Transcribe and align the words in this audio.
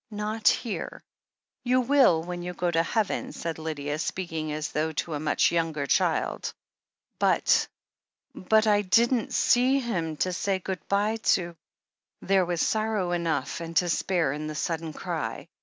"Not 0.09 0.47
here. 0.47 1.03
You 1.63 1.79
will 1.81 2.23
when 2.23 2.41
you 2.41 2.55
go 2.55 2.71
to 2.71 2.81
heaven," 2.81 3.31
said 3.33 3.59
Lydia, 3.59 3.99
speaking 3.99 4.51
as 4.51 4.71
though 4.71 4.91
to 4.93 5.13
a 5.13 5.19
much 5.19 5.51
younger 5.51 5.85
child. 5.85 6.55
"But— 7.19 7.67
but— 8.33 8.65
I 8.65 8.81
didn't 8.81 9.31
see 9.31 9.77
him 9.79 10.17
to 10.17 10.33
say 10.33 10.57
good 10.57 10.79
bye 10.87 11.17
to!" 11.37 11.55
There 12.19 12.45
was 12.45 12.61
sorrow 12.61 13.11
enough 13.11 13.61
and 13.61 13.77
to 13.77 13.89
spare 13.89 14.33
in 14.33 14.47
the 14.47 14.55
sudden 14.55 14.91
cry. 14.91 15.47